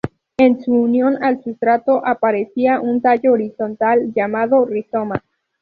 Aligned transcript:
En 0.37 0.59
su 0.63 0.71
unión 0.73 1.21
al 1.23 1.43
sustrato 1.43 2.03
aparecía 2.03 2.81
un 2.81 3.03
tallo 3.03 3.33
horizontal 3.33 4.11
llamado 4.15 4.65
rizoma. 4.65 5.21